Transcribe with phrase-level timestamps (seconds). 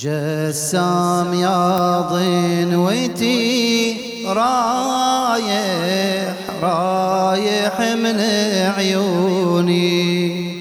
[0.00, 8.20] جسام يا ضنوتي رايح رايح من
[8.76, 10.60] عيوني.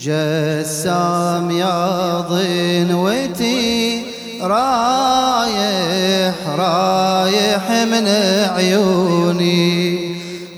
[0.00, 4.02] جسام يا ضنوتي
[4.42, 8.08] رايح رايح من
[8.56, 9.98] عيوني.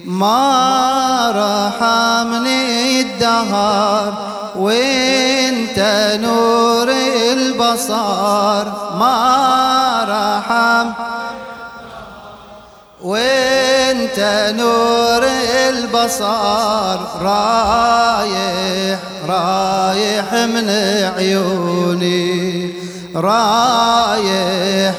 [0.04, 1.30] ما
[2.20, 4.12] رحمني الدهر
[4.56, 5.78] وانت
[6.22, 6.88] نور
[7.32, 8.64] البصر.
[8.98, 9.16] ما
[10.08, 10.90] رحم
[13.02, 15.22] وانت نور
[15.68, 16.98] البصر.
[17.22, 20.70] رايح رايح من
[21.16, 22.74] عيوني
[23.16, 24.94] رايح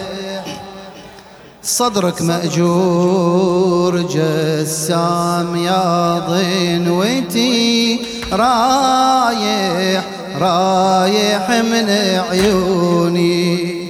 [1.64, 8.00] صدرك مأجور جسام يا ضنوتي
[8.32, 10.04] رايح
[10.40, 11.90] رايح من
[12.30, 13.82] عيوني.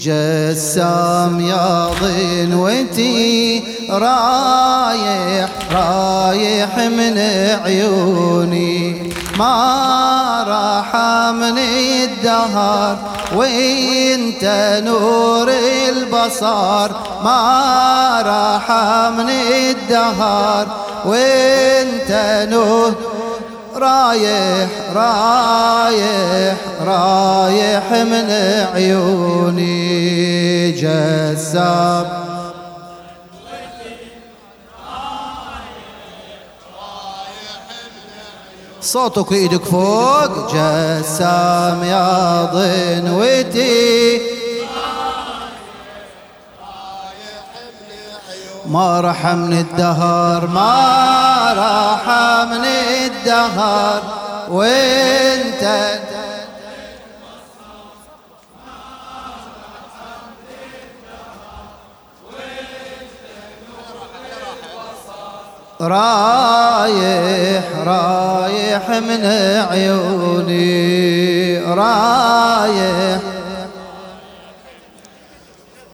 [0.00, 7.18] جسام يا ضنوتي رايح رايح من
[7.64, 9.02] عيوني.
[9.38, 10.17] ما
[10.48, 12.96] رحمني الدهر
[13.34, 14.44] وانت
[14.84, 15.50] نور
[15.88, 16.90] البصر؟
[17.24, 20.66] ما رحمني الدهر
[21.04, 22.94] وانت نور
[23.76, 28.30] رايح رايح رايح من
[28.74, 29.78] عيوني
[30.72, 32.27] جذاب.
[38.82, 40.54] صوتك إيدك فوق.
[40.54, 44.20] جسام يا ضنوتي
[48.66, 50.74] ما رحمني الدهر ما
[51.56, 54.02] رحمني الدهر.
[54.50, 55.64] وانت
[65.80, 69.24] رايح رايح من
[69.70, 73.37] عيوني رايح